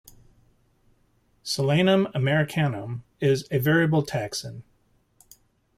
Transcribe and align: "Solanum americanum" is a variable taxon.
"Solanum 1.43 2.07
americanum" 2.15 3.03
is 3.19 3.47
a 3.51 3.59
variable 3.59 4.03
taxon. 4.03 4.63